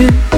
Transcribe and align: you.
you. 0.00 0.29